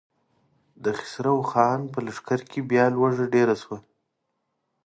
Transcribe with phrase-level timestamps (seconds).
[0.83, 3.77] د خسرو خان په لښکر کې بيا لوږه ډېره شوه.